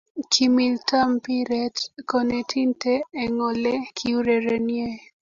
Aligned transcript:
Kimilta 0.31 0.97
mpiret 1.15 1.75
konetinte 2.09 2.93
eng 3.21 3.37
ole 3.49 3.73
kiurerenei 3.97 4.95